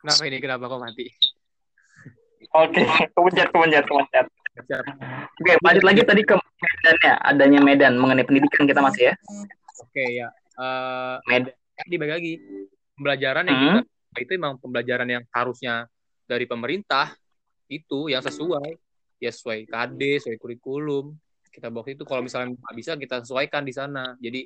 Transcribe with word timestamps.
Kenapa 0.00 0.22
ini? 0.24 0.36
Kenapa 0.40 0.64
kok 0.66 0.80
mati? 0.80 1.06
Oke, 2.50 2.82
kepencet, 3.14 3.48
kepencet, 3.52 3.84
kepencet. 3.84 4.26
Siap. 4.60 4.84
Oke, 5.38 5.52
lanjut 5.62 5.84
lagi 5.86 6.00
tadi 6.02 6.22
ke 6.24 6.34
Medannya. 6.34 7.12
Adanya 7.22 7.60
Medan 7.62 7.94
mengenai 7.96 8.24
pendidikan 8.24 8.66
kita 8.66 8.80
masih 8.80 9.12
ya. 9.12 9.14
Oke 9.78 10.04
ya. 10.16 10.28
Eh 10.58 11.16
Medan. 11.28 11.54
dibagi 11.80 12.12
lagi 12.12 12.32
pembelajaran 12.92 13.44
yang 13.48 13.56
Hmm. 13.56 13.80
kita 13.80 14.20
itu 14.20 14.32
emang 14.36 14.60
pembelajaran 14.60 15.08
yang 15.08 15.24
harusnya 15.32 15.88
dari 16.28 16.44
pemerintah 16.44 17.16
itu 17.72 18.12
yang 18.12 18.20
sesuai 18.20 18.76
ya 19.16 19.32
sesuai 19.32 19.64
KD 19.64 20.20
sesuai 20.20 20.36
kurikulum 20.36 21.16
kita 21.48 21.72
bawa 21.72 21.88
itu 21.88 22.04
kalau 22.04 22.20
misalnya 22.20 22.52
nggak 22.52 22.76
bisa 22.76 23.00
kita 23.00 23.24
sesuaikan 23.24 23.64
di 23.64 23.72
sana 23.72 24.12
jadi 24.20 24.44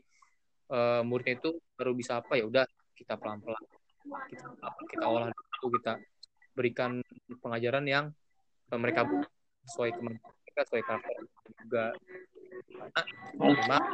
eh, 0.70 1.02
muridnya 1.02 1.42
itu 1.42 1.58
baru 1.74 1.90
bisa 1.90 2.22
apa 2.22 2.38
ya 2.38 2.46
udah 2.46 2.62
kita 2.94 3.18
pelan 3.18 3.42
pelan 3.42 3.58
kita 4.04 4.46
kita 4.92 5.04
olah 5.04 5.28
dulu 5.60 5.80
kita 5.80 5.98
berikan 6.54 7.00
pengajaran 7.40 7.84
yang 7.88 8.04
eh, 8.70 8.78
mereka 8.78 9.08
sesuai 9.68 9.96
kemampuan 9.96 10.32
mereka 10.44 10.60
sesuai 10.70 10.84
karakter 10.84 11.14
juga 11.64 11.84
memang 13.40 13.84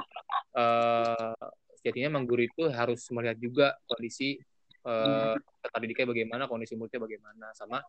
eh, 0.59 1.45
sejatinya 1.81 2.09
emang 2.13 2.25
guru 2.29 2.45
itu 2.45 2.69
harus 2.69 3.01
melihat 3.15 3.39
juga 3.41 3.67
kondisi 3.89 4.37
eh 4.81 5.37
didiknya 5.81 6.09
bagaimana, 6.09 6.43
kondisi 6.49 6.73
muridnya 6.73 7.05
bagaimana, 7.05 7.47
sama 7.53 7.85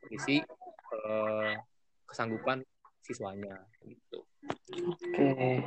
kondisi 0.00 0.44
eh, 0.92 1.54
kesanggupan 2.04 2.60
siswanya 3.04 3.60
gitu. 3.84 4.24
Oke. 4.88 5.60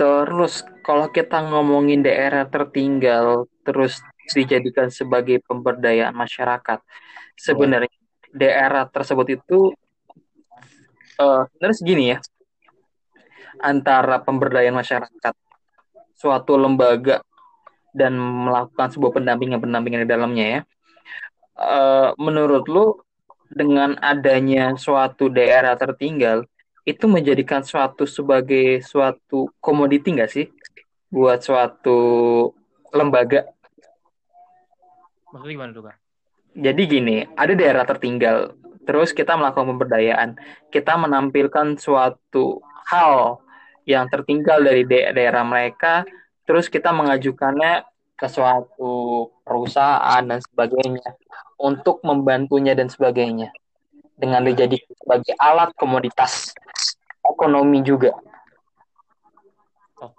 Terus 0.00 0.64
kalau 0.80 1.12
kita 1.12 1.44
ngomongin 1.44 2.00
daerah 2.00 2.48
tertinggal 2.48 3.48
terus 3.64 4.00
dijadikan 4.32 4.88
sebagai 4.88 5.42
pemberdayaan 5.44 6.16
masyarakat, 6.16 6.80
sebenarnya 7.36 7.92
daerah 8.32 8.88
tersebut 8.88 9.38
itu 9.42 9.58
eh 11.20 11.42
sebenarnya 11.54 11.76
segini 11.76 12.04
ya. 12.16 12.18
Antara 13.62 14.18
pemberdayaan 14.18 14.74
masyarakat 14.74 15.34
suatu 16.18 16.58
lembaga 16.58 17.22
dan 17.94 18.18
melakukan 18.18 18.90
sebuah 18.90 19.12
pendampingan-pendampingan 19.22 20.02
di 20.02 20.10
dalamnya 20.10 20.46
ya. 20.46 20.60
Eh 21.54 22.10
menurut 22.18 22.66
lu 22.66 22.98
dengan 23.54 23.94
adanya 24.02 24.74
suatu 24.74 25.30
daerah 25.30 25.78
tertinggal 25.78 26.42
itu 26.84 27.06
menjadikan 27.06 27.62
suatu 27.62 28.04
sebagai 28.04 28.82
suatu 28.82 29.48
komoditi 29.62 30.10
nggak 30.12 30.30
sih 30.32 30.50
buat 31.08 31.38
suatu 31.40 31.98
lembaga. 32.90 33.53
Maksudnya 35.34 35.54
gimana 35.58 35.70
tuh, 35.74 35.84
Kak? 35.90 35.96
Jadi 36.54 36.82
gini, 36.86 37.16
ada 37.34 37.52
daerah 37.58 37.82
tertinggal, 37.82 38.54
terus 38.86 39.10
kita 39.10 39.34
melakukan 39.34 39.74
pemberdayaan, 39.74 40.38
kita 40.70 40.94
menampilkan 40.94 41.74
suatu 41.74 42.62
hal 42.86 43.42
yang 43.82 44.06
tertinggal 44.06 44.62
dari 44.62 44.86
da- 44.86 45.10
daerah 45.10 45.42
mereka, 45.42 46.06
terus 46.46 46.70
kita 46.70 46.94
mengajukannya 46.94 47.82
ke 48.14 48.26
suatu 48.30 49.26
perusahaan 49.42 50.22
dan 50.22 50.38
sebagainya 50.38 51.18
untuk 51.58 51.98
membantunya 52.06 52.78
dan 52.78 52.86
sebagainya. 52.86 53.50
Dengan 54.14 54.46
dijadikan 54.46 54.94
sebagai 54.94 55.34
alat 55.34 55.74
komoditas 55.74 56.54
ekonomi 57.26 57.82
juga. 57.82 58.14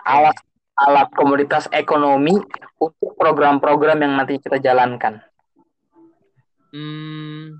Alat 0.03 0.35
alat 0.75 1.07
komoditas 1.16 1.72
ekonomi 1.72 2.35
untuk 2.75 3.05
program-program 3.16 3.97
yang 4.03 4.13
nanti 4.19 4.38
kita 4.39 4.59
jalankan. 4.59 5.23
Hmm, 6.75 7.55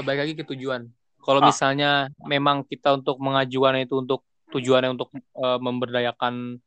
balik 0.00 0.20
lagi 0.24 0.32
ke 0.32 0.44
tujuan. 0.56 0.88
Kalau 1.22 1.38
Ah. 1.38 1.52
misalnya 1.52 1.90
memang 2.26 2.64
kita 2.66 2.96
untuk 2.98 3.20
mengajukan 3.22 3.78
itu 3.84 4.00
untuk 4.00 4.24
tujuannya 4.50 4.90
untuk 4.96 5.12
eh, 5.16 5.58
memberdayakan 5.60 6.58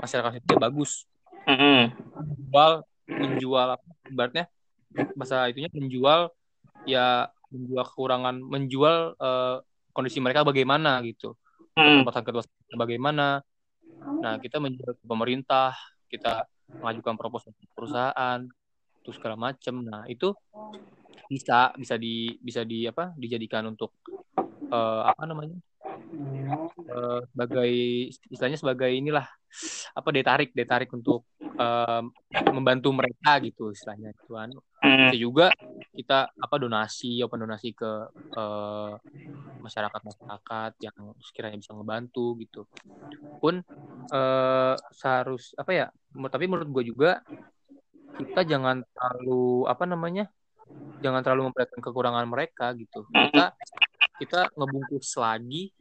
masyarakat 0.00 0.40
itu 0.40 0.54
bagus. 0.56 1.04
Mm-mm. 1.44 1.92
Menjual, 2.16 2.72
menjual 3.06 3.66
apa? 3.76 3.88
Ibaratnya 4.08 4.44
bahasa 5.14 5.46
itunya 5.52 5.68
menjual 5.72 6.32
ya 6.88 7.28
menjual 7.52 7.84
kekurangan, 7.86 8.40
menjual 8.40 8.96
eh, 9.20 9.56
kondisi 9.92 10.18
mereka 10.18 10.42
bagaimana 10.42 10.98
gitu. 11.04 11.36
Mm. 11.76 12.02
Keterbatasan-keterbatasan 12.02 12.78
bagaimana. 12.80 13.26
Nah, 14.04 14.36
kita 14.36 14.60
menjual 14.60 15.00
ke 15.00 15.04
pemerintah, 15.06 15.72
kita 16.14 16.46
mengajukan 16.78 17.14
proposal 17.18 17.50
ke 17.56 17.66
perusahaan, 17.74 18.40
terus 19.02 19.16
segala 19.18 19.36
macam. 19.36 19.74
Nah, 19.82 20.06
itu 20.06 20.32
bisa 21.28 21.72
bisa 21.74 21.94
di 21.96 22.36
bisa 22.38 22.62
di 22.62 22.84
apa 22.84 23.16
dijadikan 23.16 23.64
untuk 23.68 23.96
eh, 24.68 25.02
apa 25.04 25.22
namanya 25.24 25.56
eh, 26.84 27.20
sebagai 27.32 27.70
istilahnya 28.30 28.58
sebagai 28.60 28.90
inilah 28.92 29.24
apa 29.94 30.08
daya 30.12 30.26
tarik 30.26 30.50
daya 30.52 30.68
tarik 30.68 30.90
untuk 30.92 31.24
eh, 31.40 32.02
membantu 32.52 32.92
mereka 32.92 33.40
gitu 33.40 33.72
istilahnya 33.72 34.12
tuan 34.28 34.52
Mm. 34.84 35.16
itu 35.16 35.32
juga 35.32 35.48
kita 35.96 36.28
apa 36.36 36.56
donasi 36.60 37.24
open 37.24 37.48
donasi 37.48 37.72
ke 37.72 37.88
eh, 38.36 38.92
masyarakat 39.64 40.00
masyarakat 40.04 40.72
yang 40.84 40.96
sekiranya 41.24 41.56
bisa 41.56 41.72
ngebantu 41.72 42.36
gitu. 42.44 42.68
Pun 43.40 43.64
eh, 44.12 44.74
seharus 44.92 45.56
apa 45.56 45.72
ya 45.72 45.86
tapi 46.28 46.44
menurut 46.46 46.68
gue 46.70 46.84
juga 46.92 47.24
kita 48.14 48.46
jangan 48.46 48.84
terlalu 48.94 49.66
apa 49.66 49.84
namanya 49.88 50.30
jangan 51.02 51.20
terlalu 51.20 51.50
memperhatikan 51.50 51.82
kekurangan 51.82 52.26
mereka 52.28 52.70
gitu. 52.76 53.08
Kita 53.10 53.56
kita 54.14 54.40
ngebungkus 54.54 55.10
lagi 55.18 55.74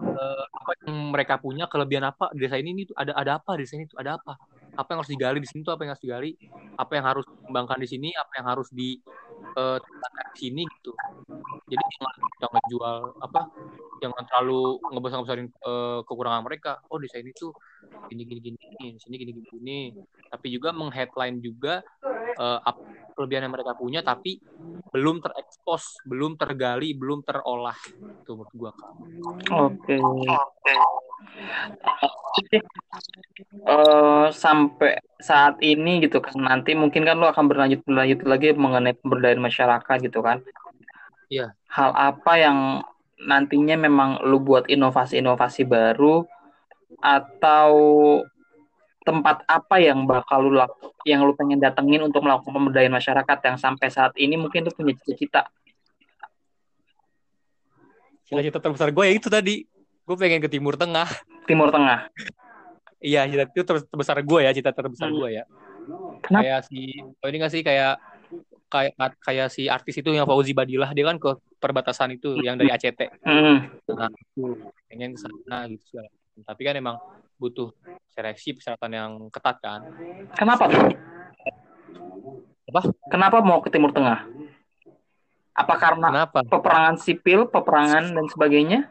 eh, 0.00 0.44
apa 0.46 0.70
yang 0.86 1.10
mereka 1.10 1.34
punya 1.42 1.66
kelebihan 1.66 2.06
apa 2.06 2.30
desa 2.30 2.56
ini 2.56 2.86
tuh 2.86 2.94
ada 2.94 3.12
ada 3.18 3.32
apa 3.42 3.58
desa 3.58 3.74
ini 3.74 3.90
tuh 3.90 3.98
ada 3.98 4.16
apa? 4.22 4.38
Apa 4.78 4.94
yang 4.94 4.98
harus 5.02 5.10
digali 5.10 5.38
di 5.42 5.48
sini 5.50 5.66
tuh 5.66 5.74
apa 5.74 5.82
yang 5.82 5.92
harus 5.92 6.04
digali? 6.04 6.30
Apa 6.78 6.92
yang 6.94 7.06
harus 7.10 7.24
dikembangkan 7.26 7.78
di 7.82 7.88
sini? 7.90 8.08
Apa 8.14 8.32
yang 8.38 8.46
harus 8.46 8.68
di 8.70 9.02
eh, 9.40 9.78
tingkatkan 9.80 10.26
di 10.34 10.38
sini 10.38 10.62
gitu. 10.66 10.92
Jadi 11.70 11.84
jangan 11.98 12.14
jangan 12.40 12.62
jual 12.70 12.96
apa 13.20 13.40
jangan 14.00 14.22
terlalu 14.26 14.80
ngebesar 14.90 15.18
besarin 15.22 15.48
kekurangan 16.06 16.42
mereka. 16.44 16.72
Oh 16.88 16.96
desa 16.96 17.20
ini 17.20 17.30
tuh 17.36 17.52
gini 18.08 18.24
gini 18.26 18.40
gini 18.40 18.56
di 18.96 19.00
sini 19.00 19.14
gini 19.20 19.30
gini 19.36 19.48
gini. 19.48 19.80
Tapi 20.30 20.46
juga 20.48 20.72
mengheadline 20.72 21.38
juga 21.42 21.84
eh, 22.36 22.60
apa 22.64 22.80
kelebihan 23.14 23.50
yang 23.50 23.54
mereka 23.54 23.76
punya 23.76 24.00
tapi 24.00 24.40
belum 24.90 25.20
terekspos 25.20 26.00
belum 26.08 26.40
tergali 26.40 26.96
belum 26.96 27.22
terolah. 27.22 27.76
Itu 28.24 28.38
menurut 28.38 28.54
gua. 28.56 28.72
Oke. 29.68 30.00
Eh, 33.50 34.26
sampai 34.32 35.00
saat 35.20 35.60
ini 35.60 36.00
gitu 36.04 36.22
kan 36.22 36.36
nanti 36.38 36.72
mungkin 36.72 37.04
kan 37.04 37.18
lo 37.18 37.28
akan 37.28 37.44
berlanjut 37.50 37.84
berlanjut 37.84 38.20
lagi 38.24 38.54
mengenai 38.56 38.94
pemberdayaan 38.96 39.42
masyarakat 39.42 39.96
gitu 40.06 40.20
kan. 40.24 40.40
Iya. 41.28 41.52
Hal 41.70 41.90
apa 41.94 42.32
yang 42.40 42.58
nantinya 43.20 43.76
memang 43.76 44.24
lu 44.24 44.40
buat 44.40 44.66
inovasi-inovasi 44.66 45.68
baru 45.68 46.24
atau 47.04 47.72
tempat 49.04 49.44
apa 49.48 49.76
yang 49.80 50.04
bakal 50.04 50.44
lu 50.44 50.52
lak- 50.56 50.76
yang 51.08 51.24
lu 51.24 51.32
pengen 51.32 51.60
datengin 51.60 52.04
untuk 52.04 52.24
melakukan 52.24 52.52
pemberdayaan 52.52 52.92
masyarakat 52.92 53.38
yang 53.44 53.56
sampai 53.56 53.88
saat 53.88 54.12
ini 54.20 54.36
mungkin 54.36 54.68
lu 54.68 54.72
punya 54.72 54.92
cita-cita 55.00 55.48
cita-cita 58.28 58.58
terbesar 58.60 58.92
gue 58.92 59.04
ya 59.08 59.14
itu 59.16 59.28
tadi 59.32 59.64
gue 60.00 60.16
pengen 60.16 60.40
ke 60.40 60.50
timur 60.50 60.74
tengah 60.74 61.06
Timur 61.44 61.70
Tengah. 61.70 62.06
iya 63.00 63.24
cita 63.24 63.48
itu 63.48 63.64
ter- 63.64 63.86
terbesar 63.86 64.20
gue 64.20 64.40
ya 64.44 64.52
cita 64.52 64.70
terbesar 64.70 65.08
Hmm. 65.08 65.18
gue 65.18 65.28
ya 65.32 65.44
Kenapa? 66.20 66.42
kayak 66.44 66.60
si 66.68 66.80
oh 67.00 67.26
ini 67.26 67.36
gak 67.38 67.50
sih 67.50 67.62
kayak 67.64 67.96
kayak 68.68 68.92
kayak 69.18 69.48
si 69.48 69.66
artis 69.66 69.98
itu 69.98 70.12
yang 70.12 70.28
Fauzi 70.28 70.52
Badilah 70.52 70.92
dia 70.92 71.02
kan 71.02 71.16
ke 71.16 71.30
perbatasan 71.58 72.14
itu 72.14 72.38
yang 72.38 72.54
dari 72.54 72.70
ACT 72.70 73.00
Hmm. 73.24 73.72
nah 73.90 74.10
pengen 74.86 75.16
ke 75.16 75.20
sana 75.20 75.66
gitu 75.66 75.82
segala 75.88 76.08
tapi 76.40 76.62
kan 76.62 76.74
emang 76.74 76.96
butuh 77.36 77.72
seleksi 78.10 78.54
persyaratan 78.54 78.92
yang 78.92 79.10
ketat 79.28 79.56
kan 79.58 79.80
Kenapa 80.36 80.68
tuh? 80.68 80.92
Apa? 82.68 82.80
Kenapa 83.08 83.36
mau 83.42 83.58
ke 83.58 83.66
Timur 83.66 83.90
Tengah? 83.90 84.22
Apa 85.50 85.74
karena 85.74 86.08
kenapa 86.08 86.40
peperangan 86.46 86.96
sipil, 86.96 87.44
peperangan 87.44 88.14
dan 88.14 88.26
sebagainya? 88.30 88.86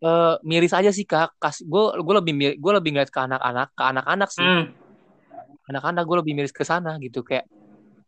Eh, 0.00 0.34
miris 0.48 0.72
aja 0.72 0.88
sih 0.88 1.04
kak. 1.04 1.36
Kas 1.36 1.60
gue 1.60 1.84
gue 2.00 2.14
lebih 2.16 2.32
mir- 2.32 2.56
gue 2.56 2.72
lebih 2.72 2.96
ngeliat 2.96 3.12
ke 3.12 3.20
anak-anak 3.20 3.68
ke 3.76 3.82
anak-anak 3.84 4.30
sih. 4.32 4.44
Hmm. 4.44 4.64
anak-anak 5.70 6.02
gue 6.02 6.16
lebih 6.24 6.32
miris 6.34 6.50
ke 6.50 6.64
sana 6.66 6.98
gitu. 6.98 7.22
Kayak 7.22 7.46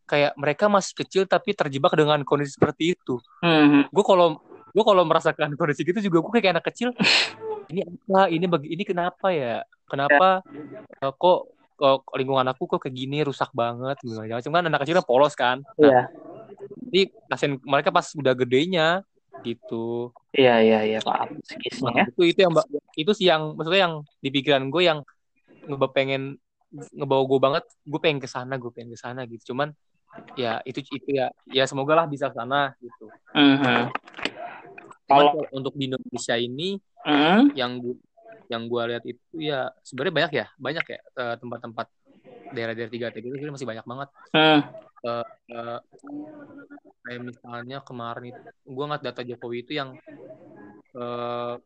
kayak 0.09 0.35
mereka 0.35 0.67
masih 0.67 0.99
kecil 0.99 1.23
tapi 1.31 1.55
terjebak 1.55 1.95
dengan 1.95 2.25
kondisi 2.27 2.57
seperti 2.57 2.97
itu. 2.97 3.21
Hmm. 3.45 3.87
gue 3.87 4.05
kalau 4.05 4.41
gue 4.73 4.85
kalau 4.89 5.05
merasakan 5.05 5.53
kondisi 5.61 5.85
gitu 5.85 6.01
juga 6.01 6.25
gue 6.25 6.33
kayak 6.41 6.59
anak 6.59 6.67
kecil 6.73 6.97
ini 7.71 7.85
apa? 7.85 8.27
Ini 8.33 8.45
bagi 8.49 8.69
ini 8.73 8.83
kenapa 8.89 9.29
ya? 9.31 9.61
Kenapa 9.85 10.41
eh, 10.97 11.13
kok 11.13 11.39
kok 11.77 12.09
lingkungan 12.17 12.49
aku 12.51 12.67
kok 12.67 12.81
kayak 12.89 12.97
gini? 12.97 13.21
Rusak 13.21 13.53
banget. 13.53 14.01
Gimana 14.01 14.41
cuman 14.41 14.63
anak 14.73 14.81
kecilnya 14.83 15.05
polos 15.05 15.37
kan. 15.37 15.61
Nah, 15.77 15.87
iya. 15.87 16.03
jadi 16.89 17.01
kasian 17.29 17.53
mereka 17.63 17.93
pas 17.93 18.09
udah 18.17 18.33
gedenya 18.33 19.05
gitu. 19.43 20.15
Iya 20.33 20.63
iya 20.63 20.81
iya 20.87 21.01
paham. 21.03 21.39
Psikisnya 21.43 21.91
nah, 21.93 22.07
itu 22.09 22.23
itu 22.31 22.41
yang 22.43 22.53
itu 22.97 23.13
sih 23.13 23.27
yang 23.29 23.59
maksudnya 23.59 23.83
yang 23.91 23.95
di 24.23 24.29
pikiran 24.31 24.65
gue 24.71 24.83
yang 24.87 24.99
ngebawa 25.67 25.91
pengen 25.93 26.41
ngebawa 26.73 27.23
gue 27.29 27.39
banget 27.39 27.65
gue 27.85 28.01
pengen 28.01 28.19
ke 28.23 28.29
sana 28.31 28.57
gue 28.57 28.71
pengen 28.73 28.91
ke 28.95 28.99
sana 28.99 29.27
gitu. 29.29 29.53
Cuman 29.53 29.75
ya 30.39 30.61
itu 30.65 30.81
itu 30.93 31.09
ya 31.13 31.29
ya 31.49 31.65
semoga 31.69 31.99
lah 31.99 32.07
bisa 32.09 32.31
ke 32.31 32.37
sana 32.39 32.73
gitu. 32.81 33.07
Mm 33.37 33.57
-hmm. 33.59 33.83
kalau 35.09 35.45
untuk 35.53 35.77
di 35.77 35.93
Indonesia 35.93 36.37
ini 36.41 36.81
mm 37.05 37.13
-hmm. 37.13 37.41
yang 37.59 37.77
gue 37.83 37.97
yang 38.53 38.69
gue 38.69 38.83
lihat 38.93 39.05
itu 39.09 39.37
ya 39.41 39.73
sebenarnya 39.81 40.15
banyak 40.15 40.33
ya 40.37 40.47
banyak 40.61 40.85
ya 40.85 41.01
eh, 41.01 41.35
tempat-tempat 41.41 41.87
daerah-daerah 42.53 42.93
tiga 42.93 43.09
t 43.11 43.21
itu 43.21 43.53
masih 43.53 43.69
banyak 43.69 43.87
banget. 43.87 44.09
Hmm. 44.35 44.61
uh, 45.03 45.27
uh, 45.51 45.79
kayak 47.03 47.21
misalnya 47.27 47.79
kemarin 47.83 48.31
itu 48.31 48.41
gue 48.63 48.85
nggak 48.87 49.03
data 49.03 49.21
Jokowi 49.27 49.67
itu 49.67 49.73
yang 49.75 49.99
uh, 50.95 51.59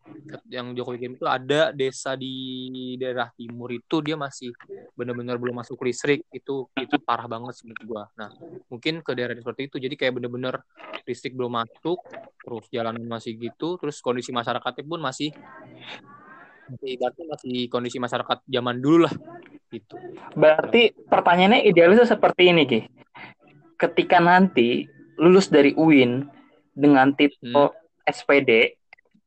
yang 0.49 0.73
Jokowi 0.73 0.97
kirim 0.97 1.15
itu 1.21 1.29
ada 1.29 1.69
desa 1.77 2.17
di 2.17 2.97
daerah 2.97 3.29
timur 3.37 3.69
itu 3.77 4.01
dia 4.01 4.17
masih 4.17 4.57
benar-benar 4.97 5.37
belum 5.37 5.61
masuk 5.61 5.77
listrik. 5.85 6.25
Itu 6.33 6.73
itu 6.81 6.97
parah 7.05 7.29
banget 7.29 7.61
menurut 7.69 7.83
gue 7.85 8.03
nah 8.17 8.31
mungkin 8.73 9.05
ke 9.05 9.13
daerah 9.13 9.37
seperti 9.37 9.69
itu. 9.69 9.77
Jadi 9.77 9.95
kayak 10.01 10.17
bener-bener 10.17 10.57
listrik 11.05 11.37
belum 11.37 11.61
masuk 11.61 12.01
terus 12.43 12.65
jalanan 12.73 13.05
masih 13.07 13.37
gitu 13.37 13.77
terus 13.77 13.99
kondisi 14.03 14.31
masyarakatnya 14.35 14.85
pun 14.87 15.01
masih 15.03 15.31
masih 16.67 16.99
masih 17.31 17.57
kondisi 17.71 17.99
masyarakat 18.03 18.43
zaman 18.43 18.77
dulu 18.83 19.07
lah 19.07 19.15
gitu. 19.71 19.97
Berarti 20.35 20.95
pertanyaannya 21.09 21.67
idealisnya 21.67 22.09
seperti 22.09 22.53
ini 22.55 22.63
Ki. 22.67 22.81
Ketika 23.77 24.23
nanti 24.23 24.89
lulus 25.21 25.53
dari 25.53 25.77
UIN 25.77 26.25
dengan 26.73 27.13
titel 27.13 27.73
hmm. 27.73 28.07
SPD 28.07 28.77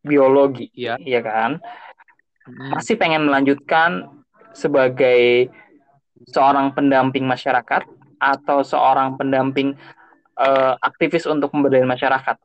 biologi, 0.01 0.71
ya, 0.74 0.97
ya 1.01 1.21
kan? 1.21 1.59
Hmm. 2.47 2.77
Masih 2.77 2.97
pengen 2.97 3.27
melanjutkan 3.30 4.09
sebagai 4.56 5.51
seorang 6.30 6.74
pendamping 6.74 7.24
masyarakat 7.27 7.85
atau 8.19 8.65
seorang 8.65 9.15
pendamping 9.15 9.77
uh, 10.35 10.75
aktivis 10.81 11.30
untuk 11.30 11.53
pemberdayaan 11.53 11.88
masyarakat. 11.88 12.38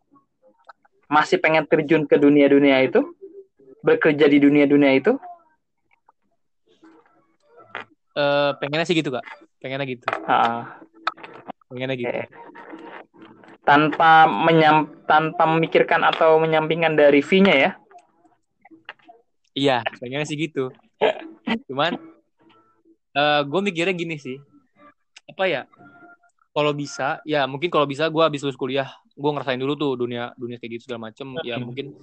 Masih 1.09 1.41
pengen 1.41 1.65
terjun 1.67 2.05
ke 2.05 2.17
dunia-dunia 2.21 2.85
itu? 2.85 3.03
bekerja 3.85 4.27
di 4.27 4.41
dunia-dunia 4.41 4.97
itu? 4.97 5.21
Uh, 8.15 8.55
pengennya 8.63 8.87
sih 8.87 8.95
gitu 8.95 9.11
kak, 9.11 9.27
pengennya 9.59 9.87
gitu. 9.91 10.07
Uh, 10.27 10.63
pengennya 11.67 11.99
gitu. 11.99 12.11
Okay. 12.15 12.27
Tanpa 13.67 14.31
menyam, 14.31 14.93
tanpa 15.11 15.49
memikirkan 15.51 16.07
atau 16.07 16.39
menyampingkan 16.39 16.95
dari 16.95 17.25
fee-nya 17.25 17.55
ya? 17.57 17.71
Iya, 19.55 19.79
pengennya 19.99 20.27
sih 20.29 20.39
gitu. 20.39 20.71
Cuman, 21.67 21.97
uh, 23.17 23.19
eh, 23.19 23.41
gue 23.43 23.61
mikirnya 23.65 23.95
gini 23.97 24.21
sih, 24.21 24.37
apa 25.27 25.45
ya? 25.49 25.63
Kalau 26.55 26.71
bisa, 26.77 27.19
ya 27.27 27.49
mungkin 27.51 27.73
kalau 27.73 27.89
bisa 27.89 28.07
gue 28.07 28.23
habis 28.23 28.45
lulus 28.45 28.61
kuliah, 28.61 28.93
gue 29.17 29.31
ngerasain 29.33 29.59
dulu 29.59 29.75
tuh 29.75 29.93
dunia 29.99 30.31
dunia 30.39 30.61
kayak 30.61 30.79
gitu 30.79 30.93
segala 30.93 31.11
macem. 31.11 31.35
Ya 31.43 31.59
mungkin 31.59 31.97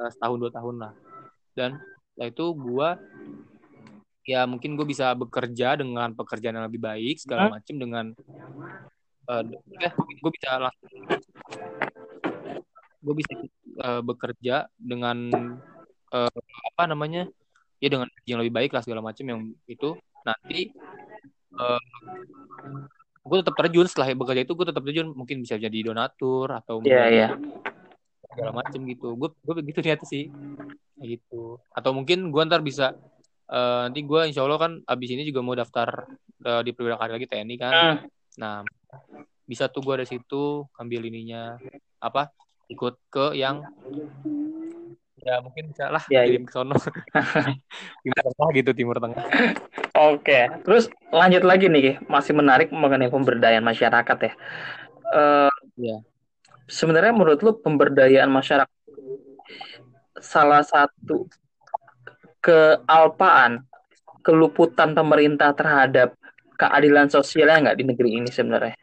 uh, 0.00 0.08
setahun 0.08 0.38
dua 0.40 0.52
tahun 0.54 0.76
lah 0.80 0.92
dan 1.52 1.76
setelah 2.12 2.28
itu 2.28 2.46
gue 2.56 2.88
ya 4.22 4.46
mungkin 4.46 4.78
gue 4.78 4.86
bisa 4.86 5.14
bekerja 5.18 5.78
dengan 5.78 6.14
pekerjaan 6.14 6.62
yang 6.62 6.66
lebih 6.70 6.82
baik 6.82 7.16
segala 7.18 7.50
macam 7.50 7.74
dengan 7.74 8.04
uh, 9.26 9.42
ya 9.82 9.90
gue 9.98 10.30
bisa 10.30 10.50
langsung 10.62 10.90
gue 13.02 13.14
bisa 13.18 13.34
uh, 13.82 14.00
bekerja 14.00 14.70
dengan 14.78 15.26
uh, 16.14 16.38
apa 16.72 16.82
namanya 16.86 17.26
ya 17.82 17.88
dengan 17.90 18.06
yang 18.22 18.38
lebih 18.38 18.54
baik 18.54 18.70
lah 18.70 18.82
segala 18.86 19.02
macam 19.02 19.26
yang 19.26 19.40
itu. 19.66 19.98
Nanti 20.22 20.70
uh, 21.58 21.82
gue 23.26 23.36
tetap 23.42 23.58
terjun 23.58 23.86
setelah 23.90 24.14
bekerja 24.14 24.46
itu 24.46 24.54
gue 24.54 24.66
tetap 24.70 24.82
terjun 24.86 25.10
mungkin 25.10 25.42
bisa 25.42 25.58
jadi 25.58 25.78
donatur 25.82 26.54
atau 26.54 26.78
yeah, 26.86 27.10
yeah. 27.10 27.30
segala 28.30 28.62
macam 28.62 28.86
gitu. 28.86 29.18
Gue 29.18 29.34
gue 29.34 29.54
begitu 29.58 29.82
niat 29.86 29.98
sih 30.06 30.30
gitu. 31.02 31.58
Atau 31.74 31.90
mungkin 31.90 32.30
gue 32.30 32.42
ntar 32.46 32.62
bisa 32.62 32.94
uh, 33.52 33.86
nanti 33.86 34.00
gue 34.02 34.20
insya 34.24 34.42
Allah 34.48 34.58
kan 34.58 34.72
abis 34.88 35.08
ini 35.12 35.28
juga 35.28 35.44
mau 35.44 35.52
daftar 35.52 36.08
uh, 36.48 36.62
di 36.64 36.72
perwira 36.72 36.96
karir 36.96 37.20
lagi 37.20 37.28
TNI 37.28 37.56
kan. 37.60 37.72
Uh. 37.72 37.96
nah 38.40 38.64
bisa 39.44 39.68
tuh 39.68 39.84
gue 39.84 40.00
dari 40.00 40.08
situ 40.08 40.64
ambil 40.80 41.04
ininya 41.04 41.60
apa 42.00 42.32
ikut 42.72 42.96
ke 43.12 43.36
yang 43.36 43.60
ya 45.22 45.38
mungkin 45.38 45.70
bisa 45.70 45.86
lah 45.92 46.02
ya, 46.08 46.24
kirim 46.24 46.48
ke 46.48 46.52
sono. 46.56 46.74
Timur 48.02 48.24
tengah 48.26 48.48
gitu 48.56 48.70
timur 48.74 48.96
tengah. 48.98 49.22
Oke 49.94 50.48
terus 50.64 50.88
lanjut 51.12 51.44
lagi 51.44 51.68
nih 51.68 52.00
masih 52.08 52.32
menarik 52.32 52.72
mengenai 52.72 53.12
pemberdayaan 53.12 53.62
masyarakat 53.62 54.18
ya. 54.18 54.32
Uh, 55.12 55.52
ya 55.76 56.00
sebenarnya 56.72 57.12
menurut 57.12 57.40
lu 57.44 57.52
pemberdayaan 57.60 58.32
masyarakat 58.32 58.80
salah 60.22 60.64
satu 60.64 61.28
kealpaan, 62.42 63.62
keluputan 64.26 64.92
pemerintah 64.92 65.54
terhadap 65.54 66.18
keadilan 66.58 67.08
sosialnya 67.08 67.70
nggak 67.70 67.78
di 67.78 67.84
negeri 67.86 68.10
ini 68.18 68.30
sebenarnya? 68.30 68.74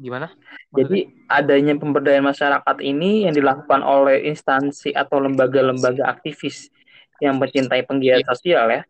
Gimana? 0.00 0.28
Maksudnya? 0.32 0.76
Jadi 0.76 0.98
adanya 1.28 1.74
pemberdayaan 1.76 2.24
masyarakat 2.28 2.76
ini 2.84 3.28
yang 3.28 3.34
dilakukan 3.36 3.80
oleh 3.80 4.28
instansi 4.28 4.92
atau 4.92 5.20
lembaga-lembaga 5.20 6.08
aktivis 6.08 6.68
yang 7.20 7.36
mencintai 7.36 7.84
penggiat 7.84 8.24
sosial 8.28 8.68
ya. 8.68 8.82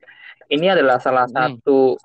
Ini 0.50 0.75
adalah 0.75 0.99
salah 0.99 1.26
hmm. 1.26 1.35
satu 1.35 1.99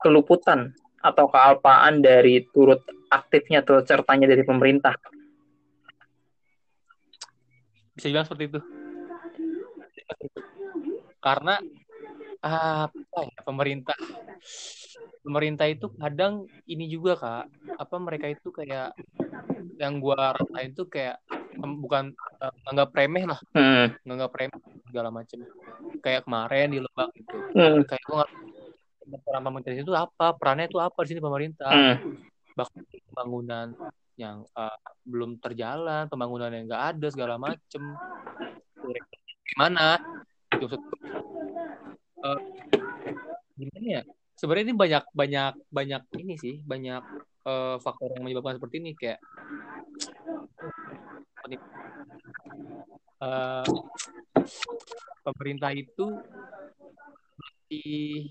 keluputan 0.00 0.72
atau 1.00 1.28
kealpaan 1.28 2.04
dari 2.04 2.44
turut 2.52 2.84
aktifnya 3.08 3.62
atau 3.62 3.78
sertanya 3.86 4.26
dari 4.26 4.42
pemerintah 4.42 4.98
bisa 7.96 8.12
bilang 8.12 8.28
seperti 8.28 8.44
itu 8.52 8.60
karena 11.20 11.58
apa 12.46 13.20
ya 13.26 13.40
pemerintah 13.42 13.98
pemerintah 15.26 15.66
itu 15.66 15.90
kadang 15.98 16.46
ini 16.70 16.86
juga 16.86 17.18
kak 17.18 17.44
apa 17.82 17.96
mereka 17.98 18.26
itu 18.30 18.54
kayak 18.54 18.94
yang 19.82 19.98
gua 19.98 20.36
rasain 20.38 20.70
tuh 20.72 20.86
kayak 20.86 21.18
bukan 21.56 22.14
uh, 22.38 22.52
nggak 22.70 22.94
remeh 22.94 23.24
lah 23.26 23.40
hmm. 23.56 24.06
nggak 24.06 24.30
remeh 24.30 24.60
segala 24.86 25.08
macam 25.10 25.42
kayak 25.98 26.22
kemarin 26.22 26.70
di 26.70 26.78
lebak 26.78 27.10
itu 27.18 27.36
hmm. 27.58 27.82
kayak 27.90 28.04
gua 28.06 28.24
nggak 29.06 29.20
peran 29.26 29.42
pemerintah 29.42 29.72
itu 29.74 29.94
apa 29.94 30.26
perannya 30.38 30.66
itu 30.70 30.78
apa 30.78 30.98
di 31.02 31.08
sini 31.10 31.20
pemerintah 31.22 31.72
hmm. 31.74 31.96
bahkan 32.54 32.82
pembangunan 33.10 33.74
yang 34.16 34.48
uh, 34.56 34.80
belum 35.04 35.36
terjalan, 35.44 36.08
pembangunan 36.08 36.48
yang 36.48 36.64
nggak 36.64 36.84
ada 36.96 37.06
segala 37.12 37.36
macem. 37.36 37.84
Gimana? 39.56 39.96
Itu 40.52 40.68
uh, 40.68 42.40
gimana 43.56 43.88
ya? 43.88 44.02
Sebenarnya 44.36 44.68
ini 44.68 44.76
banyak 44.76 45.04
banyak 45.16 45.52
banyak 45.72 46.02
ini 46.20 46.36
sih, 46.36 46.60
banyak 46.60 47.00
uh, 47.48 47.80
faktor 47.80 48.12
yang 48.12 48.28
menyebabkan 48.28 48.60
seperti 48.60 48.84
ini 48.84 48.92
kayak 48.92 49.16
uh, 53.24 53.64
pemerintah 55.24 55.72
itu 55.72 56.20
masih 57.40 58.28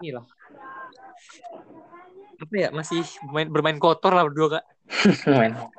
inilah 0.00 0.24
apa 2.40 2.54
ya? 2.56 2.68
Masih 2.72 3.04
bermain, 3.28 3.48
bermain 3.52 3.76
kotor 3.76 4.16
lah 4.16 4.24
berdua 4.24 4.56
kak 4.56 4.64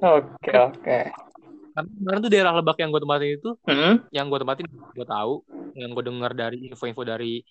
oke 0.00 0.52
oke 0.72 0.98
karena 1.76 1.92
kemarin 1.92 2.20
tuh 2.24 2.32
daerah 2.32 2.52
Lebak 2.56 2.76
yang 2.80 2.88
gue 2.88 3.00
tempatin 3.04 3.30
itu 3.36 3.50
hmm? 3.68 3.94
yang 4.08 4.26
gue 4.32 4.38
tempatin 4.40 4.66
gue 4.68 5.06
tahu 5.06 5.34
yang 5.76 5.92
gue 5.92 6.04
dengar 6.08 6.32
dari 6.32 6.72
info-info 6.72 7.04
dari 7.04 7.44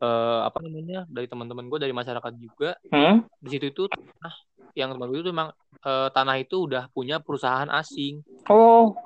uh, 0.00 0.48
apa 0.48 0.64
namanya 0.64 1.04
dari 1.12 1.28
teman-teman 1.28 1.68
gue 1.68 1.78
dari 1.84 1.92
masyarakat 1.92 2.32
juga 2.40 2.80
hmm? 2.88 3.28
di 3.36 3.48
situ 3.52 3.64
itu 3.68 3.84
nah 4.24 4.32
yang 4.72 4.96
teman 4.96 5.12
gue 5.12 5.20
itu 5.20 5.28
memang 5.28 5.52
uh, 5.84 6.08
tanah 6.08 6.40
itu 6.40 6.64
udah 6.64 6.88
punya 6.88 7.20
perusahaan 7.20 7.68
asing 7.68 8.24
oh 8.48 8.96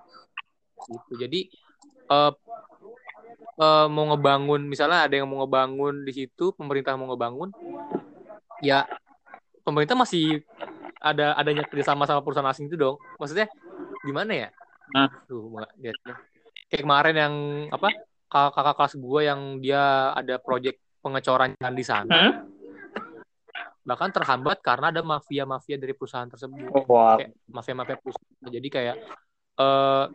gitu 0.86 1.18
jadi 1.18 1.40
uh, 2.06 2.32
uh, 3.58 3.86
mau 3.90 4.14
ngebangun 4.14 4.70
misalnya 4.70 5.10
ada 5.10 5.14
yang 5.18 5.26
mau 5.26 5.42
ngebangun 5.42 6.06
di 6.06 6.12
situ 6.14 6.54
pemerintah 6.54 6.94
mau 6.94 7.10
ngebangun 7.10 7.50
ya 8.62 8.86
pemerintah 9.66 9.98
masih 9.98 10.46
ada 11.00 11.34
adanya 11.34 11.64
kerjasama 11.64 12.04
sama 12.04 12.20
perusahaan 12.20 12.52
asing 12.52 12.68
itu 12.68 12.76
dong. 12.76 13.00
Maksudnya 13.16 13.48
gimana 14.04 14.32
ya? 14.36 14.48
Nah. 14.90 15.08
tuh 15.24 15.54
kayak 15.78 16.82
kemarin 16.82 17.16
yang 17.16 17.34
apa 17.70 17.94
kakak 18.26 18.52
kakak 18.54 18.74
kelas 18.78 18.94
gue 18.98 19.20
yang 19.22 19.40
dia 19.62 20.10
ada 20.14 20.38
proyek 20.38 20.82
pengecoran 21.00 21.54
jalan 21.58 21.74
di 21.74 21.84
sana. 21.86 22.10
Hmm? 22.10 22.32
bahkan 23.80 24.12
terhambat 24.12 24.60
karena 24.60 24.92
ada 24.92 25.02
mafia-mafia 25.02 25.80
dari 25.80 25.96
perusahaan 25.96 26.28
tersebut. 26.28 26.68
Oh, 26.70 26.84
wow. 26.86 27.16
kayak 27.18 27.32
mafia-mafia 27.48 27.96
perusahaan. 27.98 28.50
Jadi 28.52 28.68
kayak 28.68 28.96
eh 29.60 30.06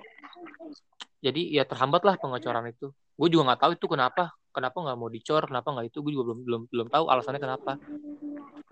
jadi 1.19 1.41
ya 1.61 1.63
terhambat 1.65 2.05
lah 2.05 2.15
pengecoran 2.21 2.69
itu. 2.69 2.93
Gue 3.17 3.27
juga 3.27 3.51
nggak 3.51 3.61
tahu 3.65 3.71
itu 3.75 3.87
kenapa. 3.89 4.31
Kenapa 4.55 4.77
nggak 4.79 4.97
mau 4.97 5.09
dicor? 5.11 5.43
Kenapa 5.49 5.75
nggak 5.75 5.91
itu? 5.91 5.97
Gue 5.99 6.11
juga 6.15 6.31
belum 6.31 6.39
belum 6.45 6.61
belum 6.71 6.87
tahu 6.87 7.05
alasannya 7.09 7.41
kenapa. 7.41 7.75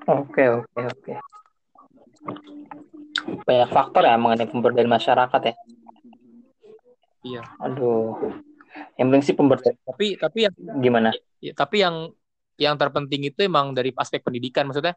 Oke, 0.08 0.43
oke, 0.62 0.82
oke. 0.88 1.13
Banyak 3.44 3.70
faktor 3.70 4.03
ya 4.03 4.15
mengenai 4.15 4.48
pemberdayaan 4.48 4.89
masyarakat 4.89 5.42
ya. 5.44 5.53
iya 7.24 7.42
Aduh. 7.58 8.20
Yang 8.94 9.06
penting 9.08 9.24
sih 9.24 9.36
pemberdayaan 9.36 9.80
tapi 9.82 10.06
tapi 10.15 10.38
yang 10.44 10.53
gimana? 10.80 11.10
ya, 11.39 11.53
tapi 11.53 11.80
yang 11.80 12.12
yang 12.56 12.75
terpenting 12.75 13.24
itu 13.24 13.39
emang 13.42 13.72
dari 13.72 13.89
aspek 13.92 14.22
pendidikan 14.22 14.65
maksudnya 14.65 14.94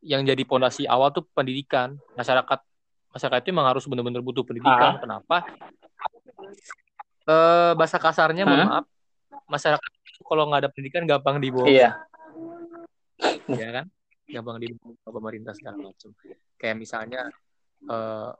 yang 0.00 0.22
jadi 0.22 0.38
pondasi 0.40 0.84
awal 0.84 1.10
tuh 1.10 1.26
pendidikan 1.28 1.96
masyarakat 2.14 2.60
masyarakat 3.08 3.38
itu 3.40 3.50
emang 3.50 3.66
harus 3.66 3.82
benar-benar 3.84 4.20
butuh 4.20 4.42
pendidikan 4.42 4.94
Ah. 4.94 5.00
kenapa 5.00 5.36
eh 7.24 7.72
bahasa 7.74 7.96
kasarnya 7.96 8.44
mohon 8.44 8.60
Hmm? 8.60 8.70
maaf 8.70 8.86
masyarakat 9.46 9.90
itu 10.04 10.22
kalau 10.22 10.46
nggak 10.46 10.60
ada 10.60 10.70
pendidikan 10.70 11.02
gampang 11.04 11.36
dibawa 11.38 11.66
Iya. 11.66 11.90
ya 13.50 13.68
kan 13.72 13.86
gampang 14.26 14.56
dibawa 14.58 14.92
ke 14.94 15.10
pemerintah 15.10 15.52
segala 15.52 15.76
macam 15.82 16.10
kayak 16.58 16.76
misalnya 16.76 17.30
eh 17.86 18.30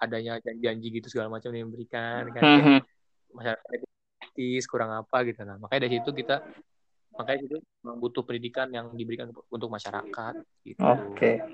adanya 0.00 0.40
janji-janji 0.40 0.88
gitu 1.00 1.06
segala 1.12 1.28
macam 1.38 1.52
yang 1.52 1.68
diberikan 1.68 2.26
kan 2.32 2.40
kayak 2.40 2.64
Mhm. 2.66 2.80
masyarakat 3.36 3.68
itu 3.76 3.86
kritis, 4.20 4.64
kurang 4.66 4.90
apa 4.96 5.16
gitu 5.28 5.44
nah 5.44 5.56
makanya 5.60 5.86
dari 5.86 6.00
situ 6.00 6.10
kita 6.10 6.36
makanya 7.14 7.40
itu 7.46 7.56
butuh 7.84 8.22
pendidikan 8.24 8.66
yang 8.72 8.90
diberikan 8.96 9.28
untuk 9.30 9.68
masyarakat 9.68 10.34
gitu 10.64 10.80
Oke. 10.82 11.44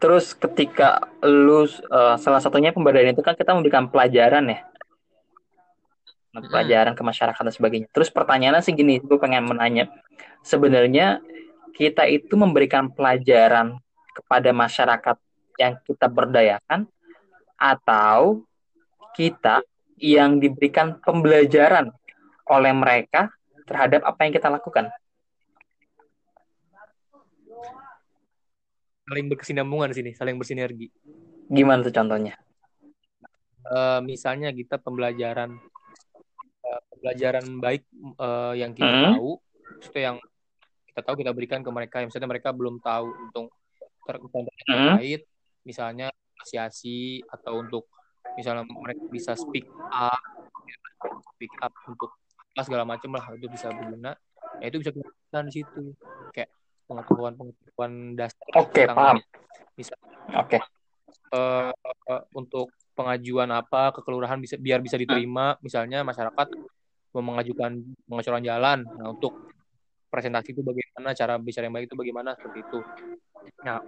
Terus 0.00 0.32
ketika 0.32 0.96
lu 1.20 1.68
eh, 1.68 2.16
salah 2.16 2.40
satunya 2.40 2.72
pemberdayaan 2.72 3.12
itu 3.12 3.20
kan 3.20 3.36
kita 3.36 3.52
memberikan 3.52 3.92
pelajaran 3.92 4.48
ya. 4.48 4.64
Mm-mm. 6.32 6.48
Pelajaran 6.48 6.96
ke 6.96 7.02
masyarakat 7.04 7.42
dan 7.42 7.52
sebagainya. 7.52 7.88
Terus 7.92 8.08
pertanyaannya 8.08 8.64
sih 8.64 8.72
gini, 8.72 8.96
gue 8.96 9.18
pengen 9.20 9.44
menanya. 9.44 9.92
Sebenarnya 10.40 11.20
kita 11.76 12.08
itu 12.08 12.32
memberikan 12.32 12.88
pelajaran 12.88 13.76
kepada 14.20 14.50
masyarakat 14.52 15.16
yang 15.56 15.76
kita 15.84 16.06
berdayakan 16.08 16.84
atau 17.56 18.44
kita 19.16 19.64
yang 20.00 20.40
diberikan 20.40 20.96
pembelajaran 21.00 21.92
oleh 22.48 22.72
mereka 22.72 23.28
terhadap 23.68 24.04
apa 24.04 24.20
yang 24.24 24.32
kita 24.32 24.48
lakukan. 24.48 24.88
saling 29.10 29.26
berkesinambungan 29.26 29.90
di 29.90 29.96
sini 29.98 30.10
saling 30.14 30.38
bersinergi 30.38 30.86
Gimana 31.50 31.82
tuh 31.82 31.90
contohnya? 31.90 32.38
Eh, 33.66 34.00
misalnya 34.06 34.54
kita 34.54 34.78
pembelajaran 34.78 35.58
eh, 36.62 36.80
pembelajaran 36.94 37.58
baik 37.58 37.82
eh, 38.06 38.54
yang 38.62 38.70
kita 38.70 38.94
Mhm. 38.94 39.04
tahu 39.10 39.30
itu 39.82 39.98
yang 39.98 40.16
kita 40.86 41.00
tahu 41.02 41.14
kita 41.18 41.34
berikan 41.34 41.58
ke 41.66 41.70
mereka 41.74 42.06
misalnya 42.06 42.30
mereka 42.30 42.54
belum 42.54 42.78
tahu 42.78 43.10
untuk 43.26 43.50
Mhm. 44.08 44.48
terkait 44.66 45.22
misalnya 45.62 46.08
asosiasi 46.40 47.20
atau 47.28 47.60
untuk 47.60 47.84
misalnya 48.34 48.64
mereka 48.64 49.02
bisa 49.12 49.36
speak 49.36 49.68
up 49.92 50.16
speak 51.36 51.52
up 51.60 51.72
untuk 51.88 52.10
apa 52.52 52.62
segala 52.66 52.84
macam 52.84 53.16
lah 53.16 53.24
itu 53.36 53.46
bisa 53.48 53.72
berguna. 53.72 54.12
Ya 54.60 54.66
itu 54.68 54.78
bisa 54.82 54.90
kita 54.92 55.40
di 55.46 55.52
situ. 55.52 55.94
Kayak 56.34 56.50
pengetahuan 56.84 57.32
pengetahuan 57.38 57.92
dasar 58.18 58.44
Oke, 58.58 58.84
tentang 58.84 58.98
paham. 58.98 59.18
misal 59.78 59.96
Oke. 60.36 60.58
eh, 61.30 61.72
eh, 62.10 62.22
untuk 62.34 62.74
pengajuan 62.98 63.48
apa 63.54 63.94
ke 63.94 64.00
kelurahan 64.02 64.36
bisa 64.36 64.58
biar 64.58 64.82
bisa 64.82 64.98
diterima. 64.98 65.56
Misalnya 65.62 66.02
masyarakat 66.02 66.48
mau 67.16 67.22
mengajukan 67.22 67.80
pengecoran 68.04 68.42
jalan. 68.44 68.78
Nah 68.98 69.14
untuk 69.14 69.32
presentasi 70.10 70.52
itu 70.52 70.60
bagaimana 70.66 71.14
cara 71.14 71.38
bicara 71.38 71.70
yang 71.70 71.74
baik 71.78 71.86
itu 71.86 71.96
bagaimana 71.96 72.34
seperti 72.34 72.66
itu 72.66 72.78
nah 73.60 73.78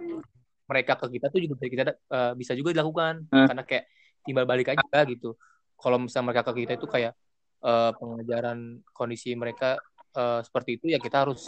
mereka 0.63 0.95
ke 0.95 1.07
kita 1.11 1.27
tuh 1.27 1.39
juga 1.39 1.53
bisa 1.57 1.67
kita 1.69 1.83
eh, 1.91 2.33
bisa 2.33 2.51
juga 2.53 2.69
dilakukan 2.71 3.27
Hmm. 3.27 3.47
karena 3.47 3.63
kayak 3.63 3.85
timbal 4.23 4.45
balik 4.47 4.71
aja 4.71 4.99
gitu 5.05 5.35
kalau 5.75 5.99
misalnya 5.99 6.31
mereka 6.31 6.41
ke 6.47 6.51
kita 6.63 6.73
itu 6.75 6.87
kayak 6.87 7.13
eh, 7.61 7.91
pengajaran 7.95 8.59
kondisi 8.91 9.35
mereka 9.35 9.79
eh, 10.13 10.39
seperti 10.41 10.79
itu 10.79 10.85
ya 10.89 10.99
kita 10.99 11.27
harus 11.27 11.43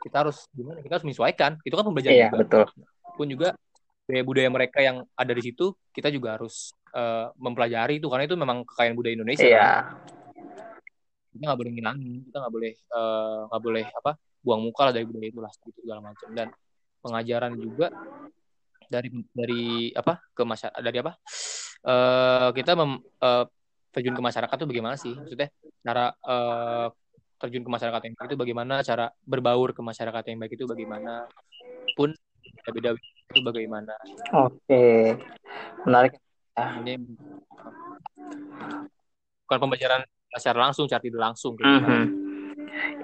kita 0.00 0.22
harus 0.22 0.46
gimana 0.54 0.78
kita 0.80 0.92
harus 0.96 1.04
menyesuaikan 1.04 1.58
itu 1.60 1.74
kan 1.74 1.84
pembelajaran 1.84 2.14
Iya, 2.16 2.26
juga 2.30 2.38
betul. 2.46 2.64
pun 3.16 3.26
juga 3.26 3.48
budaya 4.06 4.22
budaya 4.22 4.48
mereka 4.48 4.78
yang 4.78 5.02
ada 5.18 5.32
di 5.34 5.42
situ 5.42 5.74
kita 5.90 6.08
juga 6.08 6.38
harus 6.38 6.70
eh, 6.94 7.26
mempelajari 7.36 7.98
itu 7.98 8.06
karena 8.06 8.24
itu 8.24 8.36
memang 8.38 8.62
kekayaan 8.64 8.94
budaya 8.96 9.14
Indonesia 9.18 9.44
Iya. 9.44 9.58
kan. 9.58 9.70
kita 11.36 11.52
nggak 11.52 11.60
boleh 11.60 11.72
ngilangin 11.76 12.14
kita 12.24 12.36
nggak 12.40 12.54
boleh 12.54 12.72
eh, 12.72 13.40
nggak 13.50 13.62
boleh 13.62 13.84
apa 13.92 14.10
buang 14.40 14.62
muka 14.62 14.82
lah 14.88 14.92
dari 14.94 15.04
budaya 15.04 15.28
itu 15.28 15.40
lah 15.42 15.52
gitu 15.58 15.78
segala 15.84 16.00
macam 16.00 16.28
dan 16.32 16.48
pengajaran 17.06 17.54
juga 17.54 17.94
dari 18.90 19.10
dari 19.30 19.90
apa 19.94 20.18
ke 20.34 20.42
masyarakat 20.42 20.82
dari 20.82 20.98
apa 21.02 21.12
eh 21.86 22.48
kita 22.54 22.74
mem, 22.74 22.98
eh, 22.98 23.44
terjun 23.94 24.14
ke 24.18 24.22
masyarakat 24.22 24.56
tuh 24.58 24.68
bagaimana 24.68 24.98
sih 24.98 25.14
maksudnya 25.14 25.48
cara 25.86 26.10
eh, 26.10 26.86
terjun 27.36 27.62
ke 27.62 27.70
masyarakat 27.70 28.00
yang 28.02 28.14
baik 28.18 28.28
itu 28.32 28.38
bagaimana 28.38 28.74
cara 28.82 29.06
berbaur 29.22 29.70
ke 29.76 29.82
masyarakat 29.84 30.22
yang 30.26 30.38
baik 30.42 30.58
itu 30.58 30.64
bagaimana 30.66 31.28
pun 31.94 32.10
beda 32.66 32.98
itu 32.98 33.40
bagaimana 33.42 33.94
Oke. 34.34 35.14
Menarik. 35.86 36.18
ini 36.82 36.96
bukan 39.46 39.58
pembelajaran 39.60 40.02
secara 40.34 40.58
langsung 40.68 40.88
secara 40.88 41.04
tidak 41.04 41.20
langsung 41.20 41.52
gitu. 41.54 41.68
Mhm. 41.68 42.04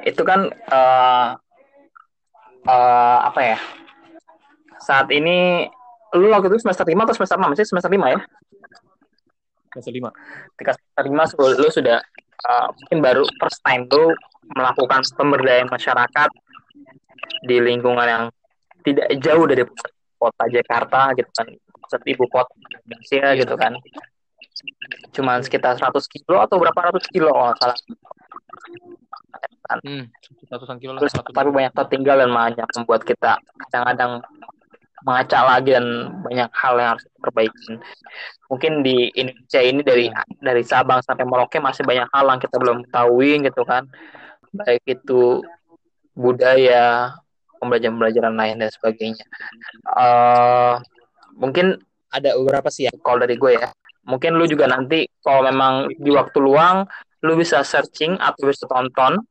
Itu 0.08 0.22
kan 0.24 0.48
eh 0.50 1.30
eh, 2.66 3.18
apa 3.28 3.40
ya? 3.44 3.58
Saat 4.82 5.08
ini 5.14 5.70
lu 6.18 6.28
waktu 6.28 6.52
itu 6.52 6.66
semester 6.66 6.84
5 6.84 7.06
atau 7.06 7.14
semester 7.14 7.38
6? 7.38 7.52
Masih 7.54 7.66
semester 7.66 7.90
5 7.90 8.12
ya? 8.12 8.20
Semester 9.72 9.92
lima 9.94 10.10
Ketika 10.52 10.72
semester 10.76 11.04
5 11.08 11.30
sebelum 11.32 11.50
lu 11.56 11.68
sudah 11.72 11.98
eh, 12.20 12.66
mungkin 12.76 12.98
baru 13.00 13.24
first 13.40 13.60
time 13.64 13.88
lu 13.88 14.12
melakukan 14.52 15.00
pemberdayaan 15.16 15.70
masyarakat 15.70 16.30
di 17.46 17.56
lingkungan 17.62 18.04
yang 18.04 18.24
tidak 18.82 19.08
jauh 19.22 19.46
dari 19.46 19.64
pusat 19.64 19.92
kota 20.18 20.44
Jakarta 20.50 21.00
gitu 21.16 21.30
kan. 21.32 21.46
Pusat 21.56 22.02
ibu 22.12 22.24
kota 22.28 22.52
Indonesia 22.84 23.26
gitu 23.38 23.54
kan. 23.56 23.72
Cuman 25.14 25.40
sekitar 25.40 25.78
100 25.78 25.94
kilo 26.10 26.36
atau 26.42 26.60
berapa 26.60 26.92
ratus 26.92 27.08
kilo 27.08 27.32
kalau 27.32 27.54
nggak 27.54 27.58
salah. 27.62 27.78
hmm, 29.82 30.04
ratusan 30.52 30.76
kilo 30.76 30.92
lah 30.92 31.00
Terus 31.00 31.14
tapi 31.16 31.48
banyak 31.48 31.72
tertinggal 31.72 32.16
dan 32.20 32.30
banyak 32.30 32.68
membuat 32.76 33.02
kita 33.08 33.40
kadang-kadang 33.66 34.20
mengacak 35.02 35.42
lagi 35.42 35.70
dan 35.74 35.86
banyak 36.22 36.50
hal 36.54 36.74
yang 36.78 36.90
harus 36.96 37.04
diperbaiki. 37.18 37.72
Mungkin 38.50 38.72
di 38.84 39.08
Indonesia 39.16 39.60
ini 39.64 39.80
dari 39.80 40.04
Iya. 40.12 40.22
dari 40.38 40.62
Sabang 40.62 41.00
sampai 41.00 41.24
Merauke 41.24 41.58
masih 41.58 41.82
banyak 41.82 42.06
hal 42.12 42.24
yang 42.28 42.40
kita 42.40 42.56
belum 42.60 42.86
ketahui 42.88 43.40
gitu 43.42 43.62
kan. 43.64 43.88
Baik 44.52 44.84
itu 44.84 45.40
budaya, 46.12 47.16
pembelajaran-pembelajaran 47.62 48.34
lain 48.36 48.56
dan 48.60 48.70
sebagainya. 48.70 49.24
Eh 49.96 50.74
mungkin 51.38 51.80
ada 52.12 52.36
beberapa 52.36 52.68
sih 52.68 52.90
ya 52.90 52.92
kalau 53.00 53.24
dari 53.24 53.40
gue 53.40 53.56
ya. 53.56 53.72
Mungkin 54.02 54.34
lu 54.34 54.44
juga 54.50 54.66
nanti 54.66 55.06
kalau 55.22 55.46
memang 55.46 55.86
di 55.94 56.10
waktu 56.10 56.36
luang 56.42 56.84
lu 57.22 57.38
bisa 57.38 57.62
searching 57.62 58.18
atau 58.18 58.50
bisa 58.50 58.66
tonton. 58.66 59.22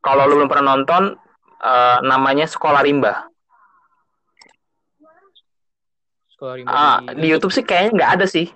Kalau 0.00 0.24
lu 0.26 0.42
belum 0.42 0.50
pernah 0.50 0.74
nonton 0.74 1.14
eh, 1.62 1.98
namanya 2.02 2.48
Sekolah 2.50 2.82
Rimba. 2.82 3.33
Sekolah 6.34 6.54
rimba 6.58 6.74
Ah, 6.74 6.98
di 7.14 7.26
YouTube 7.30 7.54
sih 7.54 7.62
kayaknya 7.62 7.90
nggak 7.94 8.12
ada 8.20 8.26
sih. 8.26 8.50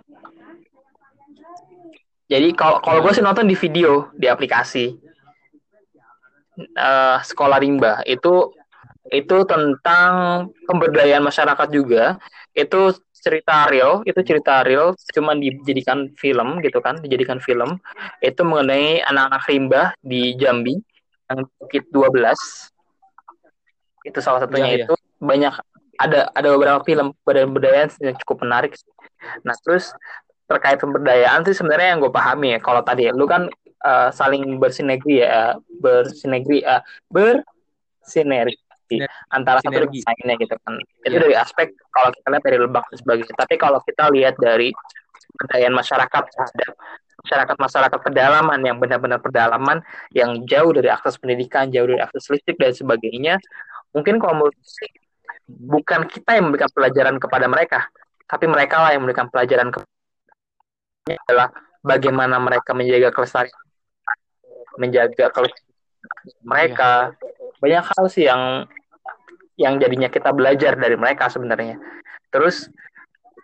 Jadi 2.28 2.52
kalau 2.52 2.82
kalau 2.84 3.00
gue 3.00 3.12
sih 3.16 3.24
nonton 3.24 3.48
di 3.48 3.56
video 3.56 4.12
di 4.12 4.28
aplikasi 4.28 5.08
Eh, 6.58 7.18
Sekolah 7.22 7.62
Rimba 7.62 8.02
itu 8.02 8.50
itu 9.08 9.36
tentang 9.46 10.12
pemberdayaan 10.66 11.22
masyarakat 11.22 11.68
juga. 11.70 12.18
Itu 12.50 12.98
cerita 13.14 13.70
real, 13.70 14.02
itu 14.02 14.18
cerita 14.26 14.66
real, 14.66 14.94
cuman 15.14 15.38
dijadikan 15.38 16.10
film 16.18 16.58
gitu 16.60 16.82
kan, 16.82 16.98
dijadikan 16.98 17.38
film. 17.38 17.78
Itu 18.18 18.42
mengenai 18.42 19.06
anak-anak 19.06 19.42
rimba 19.46 19.82
di 20.02 20.34
Jambi 20.34 20.74
yang 21.30 21.46
Bukit 21.62 21.86
12. 21.94 22.34
Itu 24.02 24.18
salah 24.18 24.42
satunya 24.42 24.66
iya. 24.74 24.84
itu 24.84 24.94
banyak 25.22 25.54
ada 25.98 26.30
ada 26.32 26.48
beberapa 26.54 26.80
film 26.86 27.12
pemberdayaan 27.26 27.90
yang 28.00 28.16
cukup 28.22 28.46
menarik. 28.46 28.72
Nah, 29.42 29.54
terus 29.66 29.90
terkait 30.48 30.80
pemberdayaan 30.80 31.44
sih 31.44 31.58
sebenarnya 31.58 31.94
yang 31.94 32.00
gue 32.00 32.12
pahami 32.14 32.56
ya. 32.56 32.58
Kalau 32.62 32.80
tadi 32.86 33.10
lu 33.12 33.28
kan 33.28 33.50
uh, 33.84 34.08
saling 34.14 34.56
bersinergi 34.56 35.20
ya, 35.20 35.58
bersinergi, 35.82 36.64
uh, 36.64 36.80
bersinergi 37.10 38.56
antara 39.28 39.60
satu 39.60 39.84
lainnya 39.84 40.34
gitu 40.40 40.54
kan. 40.64 40.80
Itu 41.04 41.18
yeah. 41.18 41.22
dari 41.28 41.34
aspek 41.36 41.76
kalau 41.92 42.08
kita 42.14 42.26
lihat 42.32 42.44
dari 42.46 42.58
lebak 42.58 42.84
dan 42.88 42.98
sebagainya. 43.04 43.34
Tapi 43.36 43.54
kalau 43.60 43.78
kita 43.84 44.04
lihat 44.14 44.34
dari 44.40 44.72
pemberdayaan 45.36 45.74
masyarakat 45.76 46.22
terhadap 46.32 46.72
masyarakat 47.18 47.56
masyarakat 47.60 47.98
pedalaman 48.00 48.60
yang 48.64 48.78
benar-benar 48.80 49.20
pedalaman 49.20 49.84
yang 50.16 50.40
jauh 50.48 50.72
dari 50.72 50.88
akses 50.88 51.20
pendidikan, 51.20 51.68
jauh 51.68 51.84
dari 51.84 52.00
akses 52.00 52.30
listrik 52.32 52.56
dan 52.56 52.72
sebagainya, 52.72 53.36
mungkin 53.92 54.16
kalau 54.16 54.46
menurut 54.46 54.56
bukan 55.48 56.04
kita 56.06 56.36
yang 56.36 56.52
memberikan 56.52 56.68
pelajaran 56.68 57.16
kepada 57.16 57.48
mereka, 57.48 57.88
tapi 58.28 58.44
mereka 58.44 58.84
lah 58.84 58.92
yang 58.92 59.02
memberikan 59.02 59.32
pelajaran 59.32 59.72
ke 59.72 59.80
adalah 61.08 61.48
bagaimana 61.80 62.36
mereka 62.36 62.76
menjaga 62.76 63.08
kelestarian 63.08 63.56
menjaga 64.76 65.32
kelestarian 65.32 65.68
mereka 66.44 67.16
iya. 67.16 67.56
banyak 67.58 67.84
hal 67.88 68.04
sih 68.12 68.24
yang 68.28 68.68
yang 69.58 69.74
jadinya 69.82 70.06
kita 70.06 70.30
belajar 70.30 70.78
dari 70.78 70.94
mereka 70.94 71.26
sebenarnya. 71.26 71.80
Terus 72.30 72.70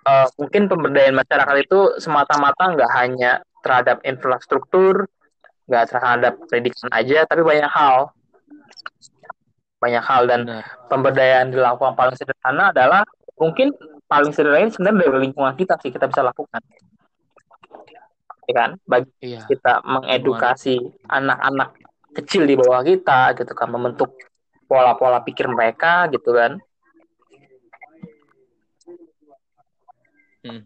uh, 0.07 0.31
mungkin 0.39 0.71
pemberdayaan 0.71 1.17
masyarakat 1.19 1.57
itu 1.67 1.81
semata-mata 1.99 2.71
nggak 2.71 2.91
hanya 2.95 3.43
terhadap 3.65 3.99
infrastruktur, 4.07 5.11
nggak 5.67 5.85
terhadap 5.91 6.39
pendidikan 6.47 6.91
aja, 6.95 7.27
tapi 7.27 7.43
banyak 7.43 7.67
hal, 7.67 8.15
banyak 9.85 10.01
hal 10.01 10.23
dan 10.25 10.41
Benar. 10.49 10.65
pemberdayaan 10.89 11.53
dilakukan 11.53 11.93
paling 11.93 12.17
sederhana 12.17 12.73
adalah 12.73 13.05
mungkin 13.37 13.77
paling 14.09 14.33
sederhana 14.33 14.73
sebenarnya 14.73 15.13
dari 15.13 15.29
lingkungan 15.29 15.53
kita 15.61 15.77
sih 15.85 15.93
kita 15.93 16.09
bisa 16.09 16.25
lakukan, 16.25 16.65
ya 18.49 18.55
kan? 18.57 18.71
Bagi 18.89 19.13
iya. 19.21 19.45
kita 19.45 19.85
mengedukasi 19.85 20.81
anak-anak 21.05 21.77
kecil 22.17 22.49
di 22.49 22.57
bawah 22.57 22.81
kita, 22.81 23.37
gitu 23.37 23.53
kan, 23.53 23.69
membentuk 23.69 24.17
pola-pola 24.75 25.21
pikir 25.23 25.47
mereka 25.47 26.09
gitu 26.11 26.35
kan 26.35 26.59
hmm. 30.45 30.63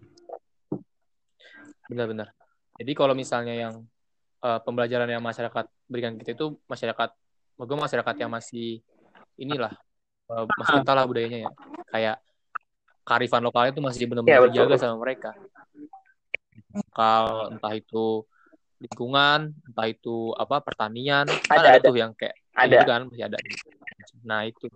benar-benar 1.91 2.33
jadi 2.79 2.93
kalau 2.95 3.13
misalnya 3.13 3.55
yang 3.55 3.75
uh, 4.41 4.59
pembelajaran 4.63 5.11
yang 5.11 5.23
masyarakat 5.23 5.67
berikan 5.91 6.15
kita 6.17 6.33
itu 6.39 6.57
masyarakat 6.71 7.11
gue 7.59 7.79
masyarakat 7.79 8.15
yang 8.23 8.31
masih 8.31 8.81
inilah 9.39 9.73
uh, 10.29 10.45
masih 10.59 10.83
entahlah 10.83 11.05
budayanya 11.07 11.49
ya 11.49 11.51
kayak 11.95 12.17
kearifan 13.07 13.41
lokal 13.41 13.71
itu 13.71 13.81
masih 13.81 14.05
benar-benar 14.11 14.45
ya, 14.45 14.47
dijaga 14.51 14.77
sama 14.77 14.97
mereka 15.01 15.31
kalau 16.93 17.49
entah 17.55 17.73
itu 17.73 18.27
lingkungan 18.79 19.57
entah 19.65 19.87
itu 19.89 20.37
apa 20.37 20.61
pertanian 20.61 21.25
ada, 21.25 21.49
kan 21.49 21.59
ada, 21.65 21.69
ada 21.79 21.89
tuh 21.89 21.97
yang 21.97 22.13
kayak 22.13 22.37
ada 22.53 22.75
gitu 22.75 22.87
kan 22.91 23.03
masih 23.09 23.25
ada 23.25 23.39
Nah 24.25 24.45
itu 24.49 24.67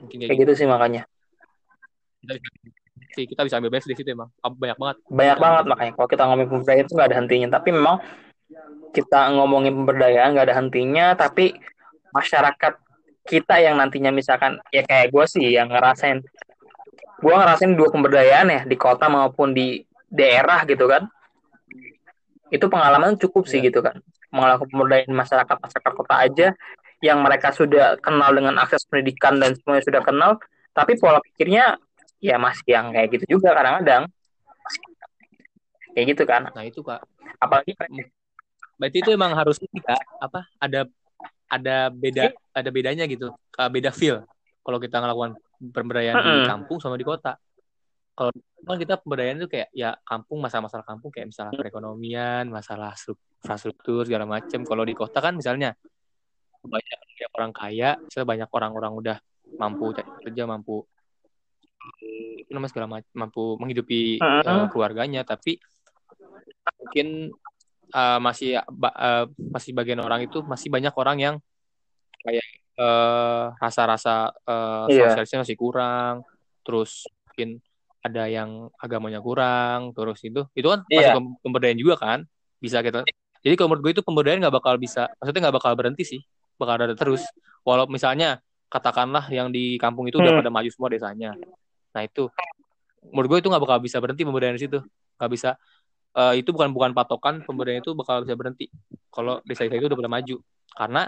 mungkin 0.00 0.16
kayak, 0.24 0.30
gitu. 0.34 0.42
gitu 0.44 0.52
sih 0.64 0.66
makanya. 0.66 1.02
Kita, 2.18 3.22
kita 3.24 3.40
bisa 3.46 3.56
ambil 3.60 3.72
best 3.72 3.86
di 3.88 3.94
situ 3.94 4.08
emang 4.10 4.30
banyak 4.42 4.78
banget. 4.78 4.96
Banyak 5.08 5.38
banget 5.38 5.64
makanya 5.68 5.92
kalau 5.94 6.08
kita 6.08 6.22
ngomongin 6.26 6.48
pemberdayaan 6.50 6.84
itu 6.86 6.94
nggak 6.96 7.08
ada 7.08 7.18
hentinya. 7.18 7.48
Tapi 7.58 7.68
memang 7.72 7.96
kita 8.94 9.20
ngomongin 9.36 9.72
pemberdayaan 9.74 10.28
nggak 10.34 10.46
ada 10.50 10.56
hentinya. 10.58 11.06
Tapi 11.14 11.54
masyarakat 12.12 12.74
kita 13.28 13.60
yang 13.60 13.76
nantinya 13.76 14.08
misalkan 14.08 14.56
ya 14.72 14.80
kayak 14.88 15.12
gue 15.12 15.24
sih 15.28 15.44
yang 15.44 15.68
ngerasain 15.68 16.24
gue 17.18 17.34
ngerasain 17.34 17.76
dua 17.76 17.92
pemberdayaan 17.92 18.48
ya 18.48 18.60
di 18.64 18.76
kota 18.80 19.12
maupun 19.12 19.52
di 19.52 19.84
daerah 20.08 20.64
gitu 20.64 20.88
kan 20.88 21.04
itu 22.48 22.64
pengalaman 22.64 23.20
cukup 23.20 23.44
sih 23.44 23.60
ya. 23.60 23.68
gitu 23.68 23.84
kan 23.84 24.00
melakukan 24.32 24.72
pemberdayaan 24.72 25.12
masyarakat 25.12 25.56
masyarakat 25.60 25.92
kota 25.92 26.14
aja 26.16 26.48
yang 26.98 27.22
mereka 27.22 27.54
sudah 27.54 27.94
kenal 28.02 28.30
dengan 28.34 28.58
akses 28.58 28.82
pendidikan 28.86 29.38
dan 29.38 29.54
semuanya 29.54 29.84
sudah 29.86 30.02
kenal, 30.02 30.30
tapi 30.74 30.98
pola 30.98 31.22
pikirnya 31.22 31.78
ya 32.18 32.36
masih 32.42 32.66
yang 32.74 32.90
kayak 32.90 33.08
gitu 33.14 33.38
juga 33.38 33.54
kadang-kadang. 33.54 34.10
Kayak 35.94 36.06
gitu 36.14 36.22
kan. 36.26 36.42
Nah, 36.50 36.64
itu 36.66 36.80
Kak. 36.82 37.02
Apalagi 37.38 37.74
berarti 38.78 38.98
itu 39.02 39.10
emang 39.10 39.34
harus 39.34 39.58
kita 39.58 39.98
apa 40.22 40.46
ada 40.58 40.86
ada 41.48 41.88
beda 41.88 42.32
ada 42.52 42.70
bedanya 42.70 43.04
gitu. 43.08 43.32
Beda 43.72 43.90
feel 43.90 44.24
kalau 44.62 44.78
kita 44.78 45.00
ngelakukan 45.00 45.40
pemberdayaan 45.72 46.16
mm 46.16 46.24
-hmm. 46.24 46.36
di 46.36 46.42
kampung 46.48 46.78
sama 46.78 47.00
di 47.00 47.06
kota. 47.08 47.34
Kalau 48.18 48.34
kan 48.66 48.76
kita 48.82 48.98
pemberdayaan 48.98 49.38
itu 49.38 49.48
kayak 49.48 49.68
ya 49.70 49.94
kampung 50.02 50.42
masalah-masalah 50.42 50.84
kampung 50.84 51.10
kayak 51.14 51.30
misalnya 51.30 51.54
perekonomian, 51.54 52.50
masalah 52.50 52.92
infrastruktur 53.38 54.02
segala 54.04 54.26
macam. 54.26 54.60
Kalau 54.66 54.82
di 54.82 54.94
kota 54.94 55.22
kan 55.22 55.38
misalnya 55.38 55.72
banyak 56.58 56.98
orang 57.38 57.52
kaya, 57.54 57.94
saya 58.10 58.26
banyak 58.26 58.50
orang-orang 58.50 58.92
udah 58.98 59.16
mampu 59.56 59.94
kerja, 59.94 60.44
mampu 60.44 60.82
itu 62.42 62.50
namanya 62.50 62.70
segala 62.74 62.86
macam, 62.98 63.10
mampu 63.14 63.44
menghidupi 63.56 64.18
uh, 64.18 64.42
uh, 64.44 64.66
keluarganya, 64.68 65.22
tapi 65.22 65.62
mungkin 66.82 67.32
uh, 67.92 68.18
masih 68.20 68.58
uh, 68.60 69.24
masih 69.36 69.72
bagian 69.76 70.00
orang 70.02 70.24
itu 70.24 70.40
masih 70.44 70.68
banyak 70.68 70.94
orang 70.96 71.16
yang 71.18 71.34
kayak 72.24 72.46
uh, 72.80 73.54
rasa-rasa 73.58 74.34
uh, 74.48 74.86
yeah. 74.90 75.12
sosialisnya 75.12 75.44
masih 75.46 75.56
kurang, 75.56 76.26
terus 76.66 77.06
mungkin 77.30 77.62
ada 78.02 78.26
yang 78.30 78.70
agamanya 78.78 79.20
kurang, 79.22 79.92
terus 79.92 80.20
itu 80.24 80.44
itu 80.56 80.66
kan 80.66 80.82
yeah. 80.88 81.14
masih 81.14 81.38
pemberdayaan 81.44 81.78
juga 81.78 81.94
kan, 81.98 82.18
bisa 82.58 82.82
kita. 82.82 83.06
Jadi 83.38 83.54
kalau 83.54 83.70
menurut 83.70 83.82
gue 83.86 83.92
itu 83.98 84.04
pemberdayaan 84.04 84.42
nggak 84.42 84.56
bakal 84.58 84.74
bisa, 84.76 85.06
maksudnya 85.22 85.48
nggak 85.48 85.56
bakal 85.62 85.72
berhenti 85.78 86.02
sih, 86.02 86.20
bakal 86.58 86.74
ada 86.74 86.94
terus 86.98 87.22
walau 87.62 87.86
misalnya 87.86 88.42
katakanlah 88.68 89.24
yang 89.32 89.48
di 89.48 89.80
kampung 89.80 90.10
itu 90.10 90.20
udah 90.20 90.36
hmm. 90.36 90.40
pada 90.44 90.50
maju 90.52 90.68
semua 90.68 90.88
desanya 90.92 91.32
nah 91.94 92.04
itu 92.04 92.28
menurut 93.08 93.28
gue 93.32 93.38
itu 93.46 93.48
nggak 93.48 93.62
bakal 93.64 93.78
bisa 93.80 93.96
berhenti 94.02 94.26
pemberdayaan 94.26 94.58
di 94.58 94.62
situ 94.68 94.78
nggak 95.16 95.30
bisa 95.32 95.50
uh, 96.18 96.34
itu 96.34 96.50
bukan 96.50 96.74
bukan 96.74 96.90
patokan 96.90 97.46
pemberdayaan 97.46 97.86
itu 97.86 97.94
bakal 97.94 98.26
bisa 98.26 98.34
berhenti 98.34 98.66
kalau 99.14 99.38
desa 99.46 99.70
itu 99.70 99.86
udah 99.86 99.98
pada 99.98 100.10
maju 100.10 100.36
karena 100.74 101.02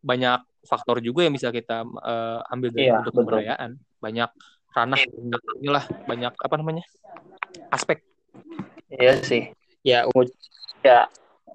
banyak 0.00 0.40
faktor 0.68 1.00
juga 1.00 1.24
yang 1.24 1.34
bisa 1.34 1.48
kita 1.48 1.82
uh, 1.84 2.44
ambil 2.52 2.68
dari 2.68 2.92
iya, 2.92 3.00
untuk 3.00 3.16
betul. 3.16 3.18
pemberdayaan 3.24 3.70
banyak 4.00 4.30
ranah 4.70 5.00
inilah 5.58 5.84
banyak 6.04 6.32
apa 6.36 6.54
namanya 6.60 6.84
aspek 7.72 8.04
iya 8.92 9.16
sih 9.24 9.50
ya 9.82 10.04
ya 10.84 11.08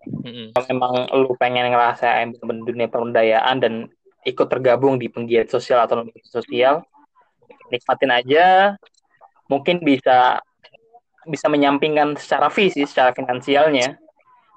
Mm-hmm. 0.06 0.54
Kalau 0.54 0.66
memang 0.70 0.94
lu 1.18 1.34
pengen 1.38 1.74
ngerasain 1.74 2.38
dunia 2.38 2.88
pemberdayaan 2.90 3.58
dan 3.58 3.74
ikut 4.26 4.48
tergabung 4.50 5.02
di 5.02 5.10
penggiat 5.10 5.50
sosial 5.50 5.86
atau 5.86 6.06
sosial, 6.26 6.86
nikmatin 7.74 8.14
aja. 8.14 8.46
Mungkin 9.50 9.82
bisa 9.86 10.42
bisa 11.26 11.50
menyampingkan 11.50 12.16
secara 12.16 12.48
fisik, 12.54 12.86
secara 12.86 13.12
finansialnya, 13.12 13.98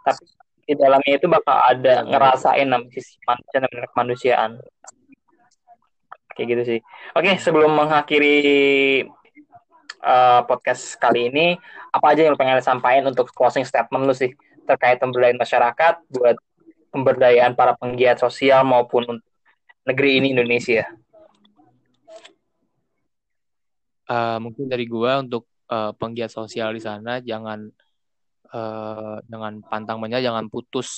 tapi 0.05 0.23
di 0.69 0.75
dalamnya 0.77 1.13
itu 1.17 1.27
bakal 1.27 1.57
ada 1.65 2.05
ngerasain 2.05 2.69
namanya 2.69 2.93
sisi 2.93 3.17
manusia 3.25 3.59
dan 3.65 3.73
kemanusiaan. 3.93 4.51
Kayak 6.37 6.47
gitu 6.53 6.63
sih. 6.77 6.81
Oke, 7.17 7.41
sebelum 7.41 7.73
mengakhiri 7.73 8.39
uh, 10.05 10.45
podcast 10.45 10.95
kali 11.01 11.33
ini, 11.33 11.57
apa 11.91 12.13
aja 12.15 12.29
yang 12.29 12.37
pengen 12.37 12.61
sampaikan 12.61 13.09
untuk 13.11 13.33
closing 13.33 13.65
statement 13.65 14.05
lu 14.05 14.15
sih? 14.15 14.31
terkait 14.69 15.01
pemberdayaan 15.01 15.41
masyarakat 15.41 15.95
buat 16.13 16.37
pemberdayaan 16.93 17.57
para 17.57 17.73
penggiat 17.73 18.21
sosial 18.21 18.69
maupun 18.69 19.25
negeri 19.89 20.21
ini 20.21 20.37
Indonesia? 20.37 20.85
Uh, 24.05 24.37
mungkin 24.41 24.69
dari 24.69 24.85
gua 24.85 25.25
untuk 25.25 25.49
uh, 25.69 25.93
penggiat 25.97 26.33
sosial 26.33 26.75
di 26.75 26.83
sana 26.83 27.21
jangan 27.21 27.69
uh, 28.53 29.17
jangan 29.29 29.61
pantang 29.65 29.99
menyerah, 30.01 30.25
jangan 30.33 30.49
putus 30.49 30.89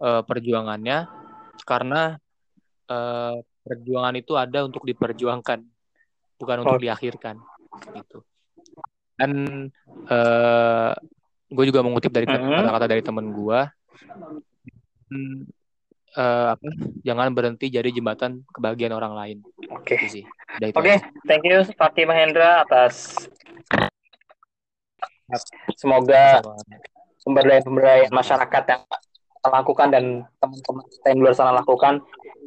uh, 0.00 0.24
perjuangannya 0.24 1.08
karena 1.68 2.16
uh, 2.88 3.36
perjuangan 3.62 4.14
itu 4.18 4.34
ada 4.34 4.66
untuk 4.66 4.82
diperjuangkan, 4.82 5.62
bukan 6.40 6.56
untuk 6.66 6.78
oh. 6.78 6.82
diakhirkan 6.82 7.38
gitu. 7.94 8.24
Dan 9.14 9.32
uh, 10.08 10.92
gue 11.52 11.64
juga 11.68 11.84
mengutip 11.84 12.10
dari 12.10 12.26
kata-kata 12.26 12.86
dari 12.88 13.04
temen 13.04 13.30
gue 13.30 13.60
uh, 16.16 16.56
apa 16.56 16.68
jangan 17.04 17.32
berhenti 17.32 17.72
jadi 17.72 17.88
jembatan 17.92 18.44
kebahagiaan 18.52 18.94
orang 18.96 19.14
lain 19.14 19.38
oke 19.72 19.84
okay. 19.84 20.24
oke 20.60 20.78
okay. 20.78 20.96
thank 21.28 21.44
you 21.44 21.64
Fatih 21.76 22.04
Mahendra 22.04 22.64
atas 22.64 23.16
semoga 25.80 26.44
pemberdayaan 27.24 27.64
pemberdayaan 27.64 28.12
masyarakat 28.12 28.62
yang 28.68 28.82
kita 28.84 29.48
lakukan 29.48 29.88
dan 29.90 30.04
teman-teman 30.38 30.84
kita 30.90 31.06
yang 31.10 31.18
luar 31.24 31.34
sana 31.34 31.52
lakukan 31.56 31.94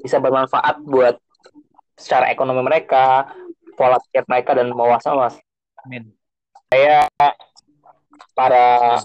bisa 0.06 0.21
bermanfaat 0.21 0.80
buat 0.86 1.15
secara 1.97 2.30
ekonomi 2.30 2.62
mereka 2.62 3.32
pola 3.75 3.99
pikir 4.08 4.23
mereka 4.28 4.51
dan 4.56 4.71
wawasan 4.71 5.17
mas 5.17 5.36
Amin. 5.84 6.12
saya 6.71 7.08
para 8.36 8.99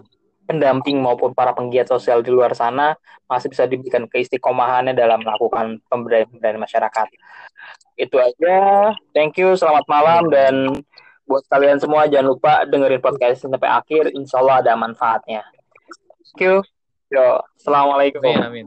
pendamping 0.50 0.98
maupun 0.98 1.30
para 1.30 1.54
penggiat 1.54 1.86
sosial 1.86 2.26
di 2.26 2.34
luar 2.34 2.58
sana 2.58 2.98
masih 3.30 3.46
bisa 3.54 3.70
diberikan 3.70 4.10
keistiqomahannya 4.10 4.98
dalam 4.98 5.22
melakukan 5.22 5.78
pemberdayaan 5.86 6.58
masyarakat. 6.58 7.06
Itu 7.94 8.18
aja. 8.18 8.90
Thank 9.14 9.38
you. 9.38 9.54
Selamat 9.54 9.86
malam 9.86 10.26
dan 10.26 10.74
buat 11.30 11.46
kalian 11.46 11.78
semua 11.78 12.10
jangan 12.10 12.34
lupa 12.34 12.66
dengerin 12.66 12.98
podcast 12.98 13.46
sampai 13.46 13.70
akhir. 13.70 14.10
Insya 14.10 14.42
Allah 14.42 14.66
ada 14.66 14.74
manfaatnya. 14.74 15.46
Thank 16.34 16.42
you. 16.42 16.54
Yo, 17.14 17.46
assalamualaikum. 17.54 18.18
Amin. 18.26 18.66